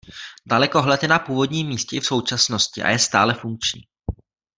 Dalekohled 0.45 1.03
je 1.03 1.07
na 1.09 1.19
původním 1.19 1.67
místě 1.67 1.95
i 1.95 1.99
v 1.99 2.05
současnosti 2.05 2.83
a 2.83 2.89
je 2.89 2.99
stále 2.99 3.33
funkční. 3.33 3.81